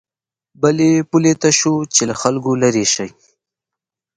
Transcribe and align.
بلې 0.61 0.91
پولې 1.09 1.33
ته 1.41 1.49
شو 1.59 1.73
چې 1.93 2.01
له 2.09 2.15
خلکو 2.21 2.51
لېرې 2.61 2.85
شي. 2.93 3.07